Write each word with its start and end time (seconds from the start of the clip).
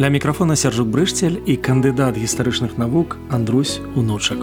Ля 0.00 0.08
мікрафона 0.08 0.56
сяржук 0.56 0.88
брышцель 0.88 1.44
і 1.44 1.60
кандыдат 1.60 2.16
гістарычных 2.16 2.80
навук 2.80 3.20
Андрусь 3.28 3.84
унучак. 3.92 4.40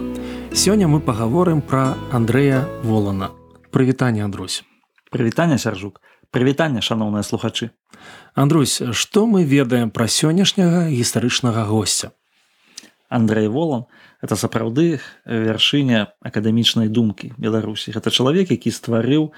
Сёння 0.54 0.86
мы 0.86 1.00
пагаворым 1.02 1.66
пра 1.66 1.98
Андрэя 2.14 2.62
Волана. 2.86 3.34
Прывітанне 3.74 4.22
Андрусь. 4.22 4.62
Прывітанне 5.10 5.58
сяржук. 5.58 5.98
Прывітанне 6.30 6.78
шаноўныя 6.78 7.26
слухачы. 7.26 7.74
Андрусь, 8.38 8.78
што 8.92 9.26
мы 9.26 9.42
ведаем 9.42 9.90
пра 9.90 10.06
сённяшняга 10.06 10.94
гістарычнага 10.94 11.66
госця? 11.66 12.14
Андрей 13.08 13.48
Волан 13.48 13.90
это 14.22 14.38
сапраўды 14.38 15.00
вяршыня 15.26 16.14
акадэмічнай 16.22 16.86
думкі 16.86 17.34
Беларусі. 17.34 17.90
Гэта 17.90 18.14
чалавек, 18.14 18.54
які 18.54 18.70
стварыў 18.70 19.34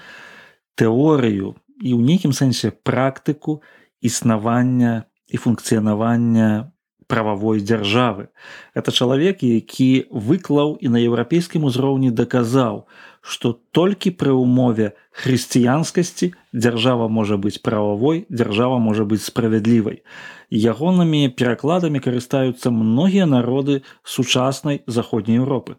тэорыю 0.77 1.57
і 1.81 1.89
ў 1.97 2.01
нейкім 2.05 2.29
сэнсе 2.29 2.69
практыку 2.69 3.65
існавання 4.05 5.09
і 5.31 5.37
функцыянавання 5.39 6.71
прававой 7.11 7.59
дзяржавы. 7.59 8.31
Это 8.71 8.91
чалавек, 8.91 9.43
які 9.43 10.07
выклаў 10.11 10.79
і 10.79 10.87
на 10.87 10.99
еўрапейскім 11.03 11.67
узроўні 11.67 12.11
даказаў, 12.15 12.87
што 13.19 13.59
толькі 13.75 14.15
пры 14.15 14.31
ўмове 14.31 14.95
хрысціянскасці 15.11 16.31
дзяржава 16.55 17.11
можа 17.11 17.35
быць 17.35 17.59
прававой, 17.59 18.23
дзяржава 18.31 18.79
можа 18.79 19.03
быць 19.03 19.27
справядлівай. 19.27 20.07
Ягонымі 20.51 21.27
перакладамі 21.35 21.99
карыстаюцца 21.99 22.71
многія 22.71 23.27
народы 23.27 23.83
сучаснай 24.03 24.83
заходняй 24.87 25.43
Еўропы. 25.43 25.75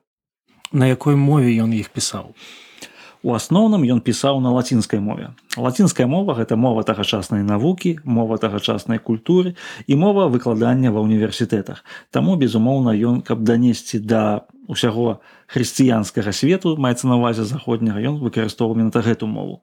На 0.73 0.93
якой 0.93 1.17
мове 1.17 1.57
ён 1.65 1.73
іх 1.73 1.89
пісаў? 1.97 2.37
У 3.23 3.31
асноўным 3.39 3.87
ён 3.87 4.03
пісаў 4.03 4.43
на 4.43 4.51
лацінскай 4.51 4.99
мове. 4.99 5.31
Лацінская 5.55 6.11
мова 6.11 6.35
гэта 6.35 6.59
мова 6.59 6.83
тагачаснай 6.83 7.47
навукі, 7.47 8.03
мова 8.03 8.35
тагачаснай 8.43 8.99
культуры 8.99 9.55
і 9.87 9.95
мова 9.95 10.27
выкладання 10.27 10.91
ва 10.91 11.07
ўніверсітэтах. 11.07 11.87
Таму, 12.11 12.35
безумоўна, 12.35 12.91
ён, 12.99 13.23
каб 13.23 13.47
данесці 13.47 14.03
да 14.03 14.43
ўсяго 14.67 15.23
хрысціянскага 15.47 16.35
свету, 16.35 16.75
маецца 16.75 17.07
на 17.07 17.23
ўвазе 17.23 17.47
заходняга, 17.47 18.03
ён 18.03 18.19
выкарыстоўваў 18.19 18.83
менавіта 18.83 19.07
гэту 19.07 19.31
мову. 19.31 19.63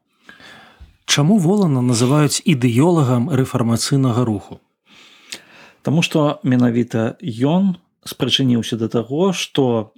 Чаму 1.03 1.35
волана 1.35 1.83
называюць 1.83 2.39
ідэолагам 2.47 3.27
рэфармацыйнага 3.27 4.23
руху? 4.23 4.63
Таму 5.83 5.99
што 5.99 6.39
менавіта 6.47 7.19
ён 7.27 7.75
спрачыніўся 8.07 8.79
да 8.79 8.87
таго, 8.87 9.33
што 9.33 9.91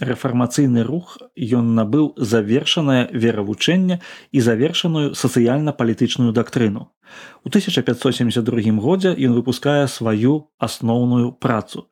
рэфармацыйны 0.00 0.84
рух 0.84 1.16
ён 1.36 1.72
набыў 1.74 2.12
завершанае 2.16 3.08
веравучэнне 3.12 4.00
і 4.32 4.40
завершаную 4.40 5.14
сацыяльна-палітычную 5.14 6.32
дактрыну. 6.32 6.92
У 7.44 7.48
1572 7.48 8.76
годзе 8.76 9.16
ён 9.16 9.32
выпускае 9.32 9.88
сваю 9.88 10.52
асноўную 10.58 11.32
працу 11.32 11.88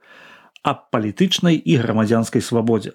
аб 0.62 0.90
палітычнай 0.92 1.56
і 1.56 1.76
грамадзянскай 1.76 2.40
свабодзе. 2.40 2.92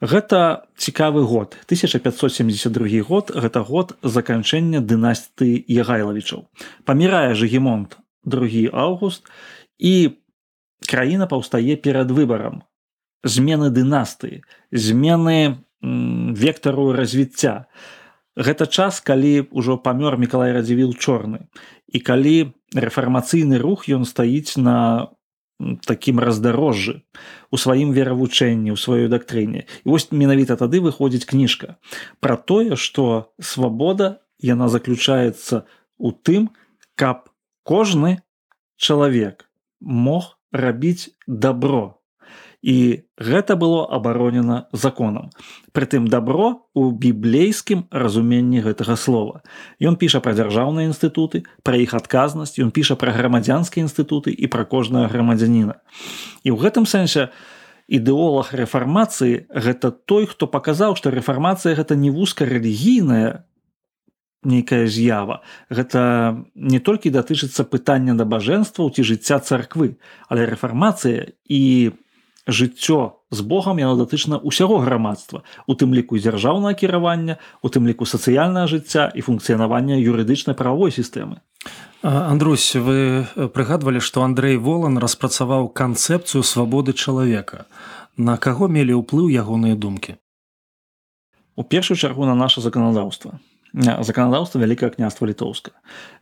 Гэта 0.00 0.68
цікавы 0.76 1.24
год 1.24 1.56
1572 1.68 3.04
год 3.04 3.30
гэта 3.30 3.60
год 3.60 3.96
заканчэння 4.02 4.80
дынастыі 4.80 5.64
ягайлавічаў. 5.68 6.48
Памірае 6.84 7.32
жыгемонт 7.36 7.96
другі 8.24 8.68
август 8.72 9.28
і 9.78 10.16
краіна 10.88 11.28
паўстае 11.28 11.76
перад 11.76 12.10
выбарам 12.10 12.64
змены 13.24 13.72
дынастыі 13.72 14.44
змены 14.70 15.64
вектару 15.80 16.92
развіцця. 16.92 17.66
Гэта 18.36 18.66
час 18.66 19.00
калі 19.00 19.48
ўжо 19.52 19.76
памёр 19.78 20.16
мікалай 20.18 20.52
радзівіл 20.52 20.94
чорны. 20.96 21.46
І 21.88 22.00
калі 22.00 22.54
рэфармацыйны 22.74 23.60
рух 23.60 23.86
ён 23.88 24.04
стаіць 24.08 24.56
на 24.56 25.12
такім 25.86 26.18
раздарожжы 26.18 27.06
у 27.50 27.56
сваім 27.56 27.94
веравучэнні 27.94 28.74
ў 28.74 28.78
сваёй 28.78 29.06
дактрыне. 29.08 29.70
І 29.84 29.94
вось 29.94 30.10
менавіта 30.10 30.58
тады 30.58 30.82
выходзіць 30.82 31.30
кніжка 31.30 31.78
пра 32.18 32.36
тое 32.36 32.74
што 32.74 33.30
свабода 33.38 34.18
яна 34.42 34.68
заключаецца 34.68 35.64
у 35.98 36.10
тым 36.10 36.50
каб 36.98 37.30
кожны 37.62 38.18
чалавек 38.76 39.46
мог 39.80 40.36
рабіць 40.50 41.14
добро 41.26 42.02
і 42.64 43.04
гэта 43.20 43.60
было 43.60 43.84
абаронена 43.84 44.72
законам. 44.72 45.28
Прытым 45.76 46.08
добро 46.08 46.64
у 46.72 46.88
біблейскім 46.96 47.84
разуменні 47.92 48.64
гэтага 48.64 48.96
слова. 48.96 49.44
Ён 49.84 50.00
піша 50.00 50.24
пра 50.24 50.32
дзяржаўныя 50.32 50.88
інстытуты, 50.88 51.44
пра 51.60 51.76
іх 51.76 51.92
адказнасць, 51.92 52.56
ён 52.56 52.72
піша 52.72 52.96
пра 52.96 53.12
грамадзянскія 53.12 53.84
інстытуты 53.84 54.32
і 54.32 54.48
пра 54.48 54.64
кожнага 54.64 55.12
грамадзяніна. 55.12 55.76
І 56.40 56.48
ў 56.50 56.56
гэтым 56.56 56.88
сэнсе 56.88 57.36
ідэолог 57.84 58.56
рэфармацыі 58.56 59.44
гэта 59.52 59.92
той, 59.92 60.24
хто 60.24 60.48
паказаў, 60.48 60.96
што 60.96 61.12
рэфармацыя 61.12 61.76
гэта 61.76 62.00
не 62.00 62.08
вузка 62.08 62.48
рэлігійная, 62.48 63.44
нейкая 64.44 64.86
з'ява 64.86 65.40
гэта 65.72 66.44
не 66.54 66.78
толькі 66.78 67.12
датычыцца 67.12 67.64
пытання 67.64 68.12
набажэнстваў 68.12 68.92
ці 68.92 69.02
жыцця 69.02 69.40
царквы 69.40 69.96
але 70.28 70.44
рэфармацыя 70.48 71.32
і 71.48 71.92
жыццё 72.46 73.24
з 73.30 73.40
Богом 73.40 73.78
яно 73.78 73.96
датычна 73.96 74.36
ўсяго 74.42 74.78
грамадства 74.84 75.42
у 75.66 75.74
тым 75.74 75.96
ліку 75.96 76.20
дзяржаўнае 76.20 76.74
кіравання 76.76 77.40
у 77.62 77.68
тым 77.68 77.88
ліку 77.88 78.04
сацыяльнае 78.04 78.68
жыцця 78.68 79.08
і 79.14 79.24
функцыянавання 79.24 79.96
юрыдычнай 79.96 80.52
правовой 80.52 80.92
сістэмы. 80.92 81.40
Андрусь 82.04 82.76
вы 82.76 83.24
прыгадвалі 83.34 84.00
што 84.04 84.22
Андрей 84.22 84.60
волан 84.60 85.00
распрацаваў 85.00 85.72
канцэпцыю 85.72 86.44
свабоды 86.44 86.92
чалавека. 86.92 87.64
На 88.16 88.36
каго 88.36 88.68
мелі 88.68 89.00
ўплыў 89.00 89.32
ягоныя 89.32 89.74
думкі? 89.74 90.20
У 91.56 91.64
першую 91.64 91.96
чаргу 91.96 92.28
на 92.28 92.34
наше 92.34 92.60
заканадаўства. 92.60 93.40
Заканадаўства 93.74 94.60
вялікае 94.60 94.90
княства 94.92 95.26
літоўска. 95.26 95.72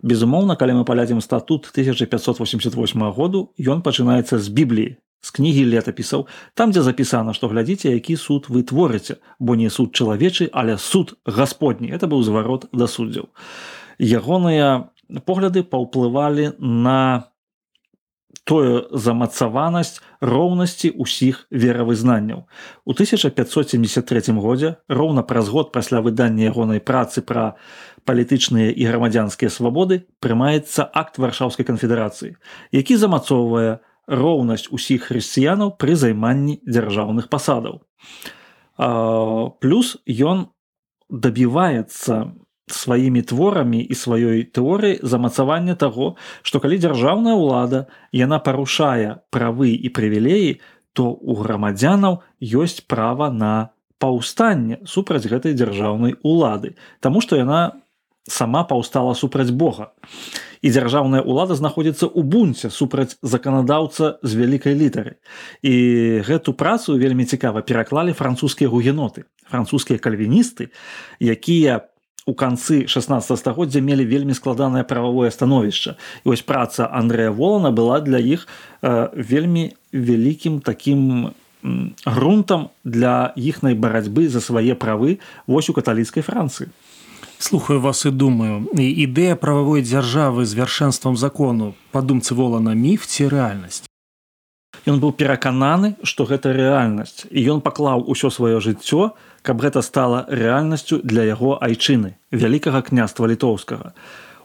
Безумоўна 0.01 0.57
калі 0.57 0.81
мы 0.81 0.85
палядзім 0.87 1.21
статут 1.21 1.69
1588 1.75 3.13
году 3.13 3.51
ён 3.59 3.83
пачынаецца 3.83 4.39
з 4.39 4.49
бібліі 4.49 4.97
з 5.23 5.31
кнігі 5.31 5.65
летапісаў 5.71 6.27
там 6.59 6.75
дзе 6.75 6.83
запісана 6.83 7.33
што 7.33 7.49
глядзіце 7.49 7.95
які 7.95 8.19
суд 8.19 8.51
вы 8.51 8.67
творыце 8.67 9.23
бо 9.39 9.55
не 9.55 9.71
суд 9.71 9.95
чалавечы 9.95 10.51
але 10.53 10.77
суд 10.77 11.15
гасподні 11.27 11.95
это 11.95 12.11
быў 12.11 12.27
зварот 12.27 12.67
да 12.75 12.91
суддзяў 12.91 13.31
ягоныя 14.03 14.91
погляды 15.23 15.63
паўплывалі 15.63 16.59
на 16.59 17.31
тое 18.43 18.83
замацаванасць 18.91 20.03
роўнасці 20.19 20.91
ўсіх 20.99 21.47
веравызнанняў 21.55 22.43
у 22.83 22.91
1573 22.91 24.35
годзе 24.43 24.75
роўна 24.91 25.23
праз 25.23 25.55
год 25.55 25.71
пасля 25.71 26.03
выдання 26.03 26.51
ягонай 26.51 26.83
працы 26.83 27.23
пра 27.23 27.55
палітычныя 28.03 28.75
і 28.75 28.91
грамадзянскія 28.91 29.55
свабоды 29.55 30.03
прымаецца 30.19 30.83
акт 30.83 31.23
варшаўскай 31.23 31.63
канфедэрацыі 31.63 32.35
які 32.75 32.99
замацоўвае 32.99 33.79
у 33.79 33.92
роўнасць 34.09 34.69
усіх 34.71 35.11
хрысціянаў 35.11 35.77
пры 35.79 35.97
займанні 35.97 36.61
дзяржаўных 36.67 37.29
пасадаў. 37.29 37.83
Плюс 39.63 39.97
ён 40.09 40.49
дабіваецца 41.11 42.33
сваімі 42.73 43.23
творамі 43.23 43.81
і 43.85 43.95
сваёй 43.95 44.45
тэорыі 44.49 45.03
замацавання 45.03 45.75
таго, 45.75 46.17
што 46.43 46.61
калі 46.61 46.79
дзяржаўная 46.79 47.37
ўлада 47.37 47.87
яна 48.17 48.39
парушае 48.39 49.21
правы 49.31 49.77
і 49.77 49.89
прывілеі, 49.93 50.61
то 50.93 51.13
у 51.13 51.37
грамадзянаў 51.37 52.21
ёсць 52.41 52.85
права 52.85 53.29
на 53.33 53.73
паўстанне 54.03 54.83
супраць 54.85 55.29
гэтай 55.29 55.55
дзяржаўнай 55.55 56.19
улады, 56.23 56.75
Таму 57.01 57.21
што 57.21 57.37
яна 57.37 57.79
сама 58.29 58.65
паўстала 58.65 59.15
супраць 59.15 59.51
Бога. 59.51 59.93
І 60.63 60.71
дзяржаўная 60.71 61.27
ўлада 61.27 61.59
знаходзіцца 61.59 62.07
ў 62.07 62.23
бунце 62.23 62.71
супраць 62.71 63.19
заканадаўца 63.23 64.23
з 64.23 64.33
вялікай 64.39 64.79
літары. 64.79 65.19
І 65.63 66.23
гэту 66.23 66.55
працу 66.55 66.95
вельмі 66.95 67.27
цікава 67.27 67.67
пераклалі 67.67 68.15
французскія 68.15 68.71
гугеноты 68.71 69.27
французскія 69.53 69.99
кальвіністы 69.99 70.71
якія 71.21 71.89
у 72.27 72.35
канцы 72.39 72.87
16 72.87 73.39
стагоддзя 73.39 73.83
мелі 73.83 74.07
вельмі 74.07 74.35
складанае 74.35 74.87
прававое 74.87 75.31
становішча. 75.31 75.99
І 76.25 76.31
вось 76.31 76.47
праца 76.47 76.87
Андрэя 76.87 77.35
волана 77.35 77.75
была 77.75 77.99
для 78.01 78.23
іх 78.23 78.47
э, 78.47 79.11
вельмі 79.19 79.75
вялікім 79.93 80.63
такім 80.63 81.35
грунтам 82.07 82.71
для 82.85 83.35
іхнай 83.37 83.75
барацьбы 83.75 84.29
за 84.29 84.41
свае 84.41 84.75
правы 84.75 85.19
вось 85.47 85.71
у 85.71 85.75
каталіцкай 85.75 86.23
францыі 86.23 86.71
слухаю 87.43 87.81
вас 87.81 88.07
і 88.07 88.11
думаю 88.11 88.67
ідэя 88.79 89.35
прававой 89.35 89.83
дзяржавы 89.83 90.47
з 90.47 90.55
вяршэнствам 90.55 91.17
закону 91.17 91.75
падумцы 91.91 92.35
волана 92.39 92.75
міф 92.75 93.07
ці 93.07 93.29
рэальнасць 93.33 93.83
Ён 94.87 94.99
быў 94.99 95.13
перакананы 95.15 95.95
што 96.03 96.27
гэта 96.27 96.55
рэальнасць 96.55 97.27
і 97.31 97.41
ён 97.55 97.61
паклаў 97.67 98.07
усё 98.07 98.31
сваё 98.31 98.63
жыццё 98.63 99.15
каб 99.43 99.59
гэта 99.63 99.83
стала 99.83 100.27
рэальнасцю 100.31 101.03
для 101.03 101.27
яго 101.27 101.59
айчыны 101.59 102.15
вялікага 102.31 102.83
княства 102.87 103.27
літоўскага 103.27 103.93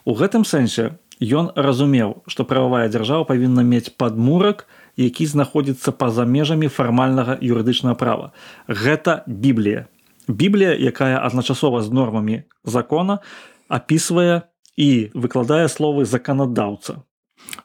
у 0.05 0.17
гэтым 0.17 0.45
сэнсе 0.45 0.97
ён 1.21 1.53
разумеў 1.55 2.25
што 2.27 2.49
прававая 2.49 2.89
дзяржава 2.89 3.29
павінна 3.29 3.61
мець 3.61 3.93
падмурак 3.93 4.65
які 4.97 5.25
знаходзіцца 5.29 5.93
па-за 5.93 6.25
межамі 6.25 6.67
фармальнага 6.67 7.37
юрыдычнага 7.37 7.95
права. 7.95 8.33
Гэта 8.67 9.21
біблія. 9.27 9.85
Біблія, 10.27 10.75
якая 10.75 11.19
адначасова 11.23 11.81
з 11.81 11.91
нормамі 11.91 12.43
закона 12.63 13.19
апісвае 13.67 14.41
і 14.77 15.09
выкладае 15.15 15.67
словы 15.71 16.05
заканадаўца. 16.05 17.01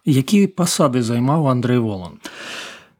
Які 0.06 0.46
пасады 0.46 1.02
займаў 1.02 1.50
Андрей 1.50 1.78
Волан. 1.78 2.22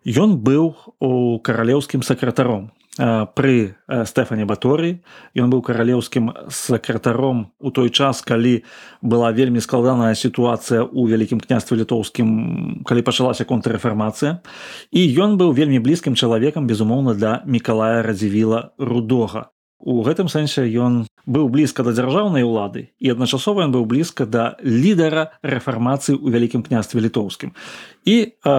Ён 0.03 0.37
быў 0.43 0.75
у 0.99 1.39
каралеўскім 1.39 2.03
сакратаром 2.03 2.71
пры 2.99 3.77
Стэфане 3.89 4.45
Баторы. 4.45 5.01
Ён 5.33 5.49
быў 5.49 5.63
каралеўскім 5.65 6.53
сакратаром 6.53 7.53
у 7.61 7.71
той 7.71 7.89
час, 7.89 8.21
калі 8.21 8.65
была 9.01 9.33
вельмі 9.33 9.65
складаная 9.65 10.13
сітуацыя 10.13 10.85
ў 10.85 11.09
вялікім 11.09 11.41
княстве 11.41 11.81
літоўскім, 11.81 12.85
калі 12.85 13.03
пачалася 13.03 13.49
контррэфармацыя. 13.49 14.45
І 14.93 15.01
ён 15.17 15.41
быў 15.41 15.57
вельмі 15.57 15.81
блізкім 15.81 16.17
чалавекам, 16.17 16.69
безумоўна, 16.69 17.15
для 17.17 17.41
Мікалая 17.49 18.03
радзівіла 18.05 18.77
рудога. 18.77 19.49
У 19.83 20.03
гэтым 20.07 20.31
сэнсе 20.31 20.63
ён 20.79 21.11
быў 21.27 21.51
блізка 21.51 21.83
да 21.83 21.91
дзяржаўнай 21.91 22.47
улады 22.47 22.95
і 23.03 23.11
адначасова 23.15 23.67
ён 23.67 23.75
быў 23.75 23.87
блізка 23.91 24.27
да 24.27 24.55
лідара 24.63 25.35
рэфармацыі 25.43 26.15
ў 26.15 26.27
вялікім 26.31 26.63
княстве 26.63 27.03
літоўскім. 27.03 27.51
І 28.07 28.17
э, 28.31 28.53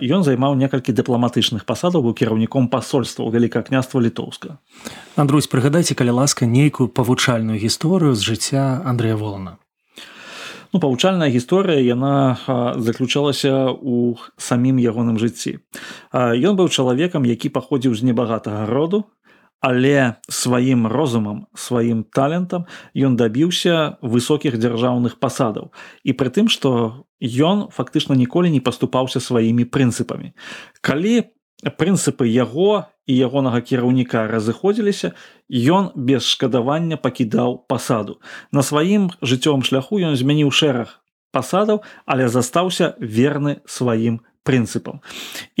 ён 0.00 0.24
займаў 0.24 0.56
некалькі 0.56 0.96
дыпламатычных 0.96 1.68
пасадаў 1.68 2.08
быў 2.08 2.16
кіраўніком 2.16 2.72
пасольства 2.72 3.28
ў 3.28 3.36
вялікае 3.36 3.64
княства 3.68 4.00
літоўска. 4.00 4.56
Андрусь, 5.20 5.52
прыгадайце, 5.52 5.92
калі 5.92 6.16
ласка 6.24 6.48
нейкую 6.48 6.88
павучальную 6.88 7.60
гісторыю 7.60 8.16
з 8.16 8.24
жыцця 8.24 8.80
Андрэя 8.80 9.20
Волана. 9.20 9.60
Ну, 10.72 10.78
павучальная 10.78 11.26
гісторыя 11.34 11.82
яна 11.82 12.38
заключалася 12.78 13.74
ў 13.74 14.14
самім 14.38 14.78
ягоным 14.78 15.18
жыцці. 15.18 15.58
Ён 16.14 16.54
быў 16.54 16.70
чалавекам, 16.70 17.26
які 17.26 17.50
паходзіў 17.50 17.98
з 17.98 18.06
небагатага 18.06 18.70
роду, 18.70 19.10
але 19.60 20.14
сваім 20.28 20.86
розумам 20.86 21.46
сваім 21.54 22.04
талентам 22.08 22.64
ён 22.96 23.16
дабіўся 23.16 24.00
высокіх 24.00 24.56
дзяржаўных 24.56 25.20
пасадаў. 25.20 25.70
І 26.04 26.16
пры 26.16 26.32
тым 26.32 26.48
што 26.48 27.04
ён 27.20 27.68
фактычна 27.68 28.16
ніколі 28.16 28.50
не 28.50 28.60
паступаўся 28.60 29.20
сваімі 29.20 29.68
прынцыпамі. 29.68 30.32
Калі 30.80 31.28
прынцыпы 31.76 32.24
яго 32.24 32.88
і 33.04 33.12
ягонага 33.12 33.60
кіраўніка 33.60 34.24
разыходзіліся 34.32 35.12
ён 35.52 35.92
без 35.94 36.24
шкадавання 36.24 36.96
пакідаў 36.96 37.68
пасаду. 37.68 38.16
На 38.52 38.64
сваім 38.64 39.12
жыццёвым 39.20 39.60
шляху 39.60 40.00
ён 40.00 40.16
змяніў 40.16 40.48
шэраг 40.48 41.04
пасадаў 41.36 41.84
але 42.06 42.32
застаўся 42.32 42.96
верны 42.98 43.60
сваім 43.68 44.24
прынцыпам. 44.40 45.04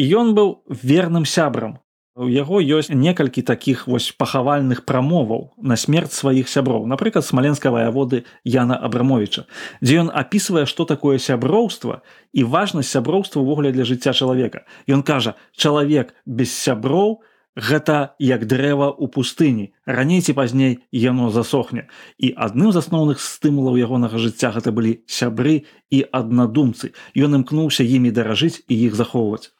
І 0.00 0.08
ён 0.16 0.32
быў 0.32 0.64
верным 0.72 1.28
сябрам 1.28 1.76
У 2.20 2.28
яго 2.28 2.60
ёсць 2.60 2.92
некалькі 2.92 3.40
такіх 3.40 3.86
вось 3.88 4.12
пахавальных 4.12 4.84
прамоваў 4.84 5.56
на 5.56 5.76
смерць 5.80 6.12
сваіх 6.12 6.52
сяброў, 6.52 6.84
напрыклад, 6.84 7.24
смаленска 7.24 7.72
ваяводы 7.72 8.28
Яна 8.44 8.76
Абрамовича, 8.76 9.46
дзе 9.80 10.04
ён 10.04 10.12
апісвае, 10.12 10.66
што 10.68 10.84
такое 10.84 11.16
сяброўства 11.16 12.04
і 12.36 12.44
важнасць 12.44 12.92
сяброўства 12.92 13.40
ўвогуле 13.40 13.72
для 13.72 13.88
жыцця 13.88 14.12
чалавека. 14.12 14.68
Ён 14.84 15.00
кажа: 15.00 15.32
чалавек 15.56 16.12
без 16.28 16.52
сяброў 16.52 17.24
гэта 17.56 18.12
як 18.20 18.44
дрэва 18.44 18.92
ў 18.92 19.08
пустыні. 19.08 19.72
Раней 19.88 20.20
ці 20.20 20.36
пазней 20.36 20.84
яно 20.92 21.32
засохне. 21.32 21.88
І 22.20 22.36
адным 22.36 22.68
з 22.68 22.84
асноўных 22.84 23.16
стымулаў 23.16 23.80
ягонага 23.80 24.20
жыцця 24.20 24.52
гэта 24.52 24.76
былі 24.76 25.00
сябры 25.08 25.64
і 25.88 26.04
аднадумцы. 26.12 26.92
Ён 27.16 27.40
імкнуўся 27.40 27.80
імі 27.80 28.12
даражыць 28.12 28.60
і 28.68 28.76
іх 28.76 28.92
захоўваць. 28.92 29.56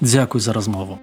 Дзякуй 0.00 0.40
за 0.40 0.56
размову. 0.56 0.96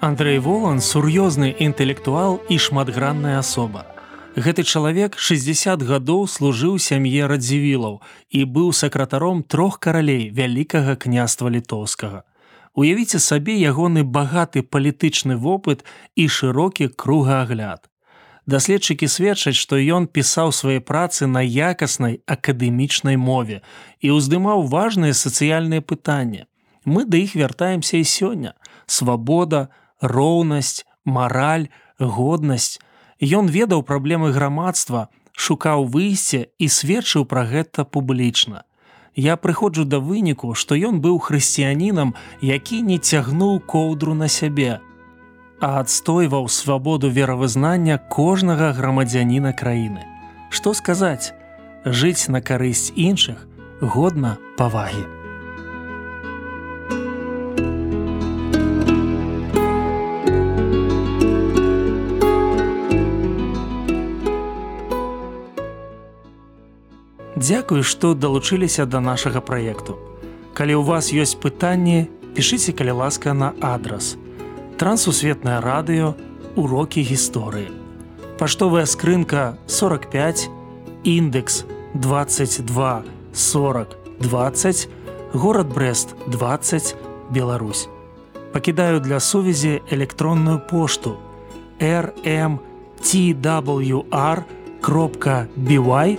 Андрей 0.00 0.38
Волан 0.38 0.80
сур'ёзны 0.80 1.52
інтэлектуал 1.60 2.40
і 2.48 2.56
шматгранная 2.56 3.36
асоба. 3.38 3.84
Гэты 4.32 4.64
чалавек 4.64 5.18
60 5.20 5.84
гадоў 5.84 6.24
служыў 6.24 6.78
сям'е 6.80 7.28
радзівілаў 7.28 8.00
і 8.32 8.40
быў 8.48 8.72
сакратаром 8.72 9.42
трох 9.44 9.76
каралей 9.76 10.30
вялікага 10.32 10.96
княства 10.96 11.52
літоўскага. 11.52 12.24
Уявіце 12.72 13.20
сабе 13.20 13.60
ягоны 13.60 14.00
багаты 14.00 14.64
палітычны 14.64 15.36
вопыт 15.36 15.84
і 16.16 16.24
шырокі 16.32 16.88
кругаагляд. 16.96 17.84
Даследчыкі 18.48 19.04
сведчаць, 19.04 19.60
што 19.60 19.76
ён 19.76 20.08
пісаў 20.08 20.56
свае 20.56 20.80
працы 20.80 21.28
на 21.28 21.44
якаснай 21.44 22.24
акадэмічнай 22.24 23.20
мове 23.20 23.60
і 24.00 24.16
ўздымаў 24.16 24.64
важныя 24.64 25.12
сацыяльныя 25.12 25.84
пытанні. 25.84 26.48
Мы 26.88 27.04
да 27.04 27.20
іх 27.20 27.36
вяртаемся 27.36 28.00
і 28.00 28.04
сёння. 28.08 28.56
Свабода, 28.86 29.68
роўнасць, 30.00 30.84
мараль, 31.04 31.68
годнасць. 31.98 32.80
Ён 33.20 33.48
ведаў 33.48 33.82
праблемы 33.82 34.32
грамадства, 34.32 35.08
шукаў 35.32 35.84
выйсце 35.84 36.48
і 36.58 36.68
сведчыў 36.68 37.24
пра 37.24 37.44
гэта 37.44 37.84
публічна. 37.84 38.64
Я 39.16 39.36
прыходжу 39.36 39.84
да 39.84 39.98
выніку, 39.98 40.54
што 40.54 40.74
ён 40.74 41.00
быў 41.00 41.18
хрысціянінам, 41.18 42.14
які 42.40 42.80
не 42.82 42.98
цягнуў 42.98 43.60
коўдру 43.60 44.14
на 44.14 44.28
сябе, 44.28 44.80
а 45.60 45.80
адстойваў 45.80 46.48
свабоду 46.48 47.10
веравызнання 47.10 47.98
кожнага 48.08 48.72
грамадзяніна 48.72 49.52
краіны. 49.52 50.06
Што 50.48 50.72
сказаць, 50.74 51.34
жыць 51.84 52.28
на 52.28 52.40
карысць 52.40 52.92
іншых 52.96 53.46
годна 53.80 54.38
павагі. 54.56 55.19
Дзякую, 67.36 67.82
што 67.82 68.14
далучыліся 68.14 68.86
да 68.86 69.00
нашага 69.00 69.40
праекту. 69.40 69.98
Калі 70.54 70.74
ў 70.78 70.82
вас 70.82 71.12
ёсць 71.14 71.38
пытанні, 71.38 72.10
пішыце 72.34 72.72
калі 72.74 72.98
ласка 73.02 73.32
на 73.34 73.54
адрас. 73.60 74.16
Трансусветнае 74.76 75.60
радыё, 75.62 76.14
урокі 76.56 77.00
гісторыі. 77.06 77.70
Паштовая 78.38 78.86
скрынка 78.86 79.58
45, 79.66 80.50
індекс 81.04 81.64
22 81.94 83.04
40 83.32 83.96
20, 84.20 84.88
горад 85.32 85.68
Брест 85.74 86.14
20, 86.26 86.96
Беларусь. 87.30 87.88
Пакідаю 88.52 89.00
для 89.00 89.20
сувязі 89.20 89.80
электронную 89.90 90.60
пошту 90.70 91.16
rmtwr 91.80 92.58
кропка 94.80 95.46
бівай 95.56 96.18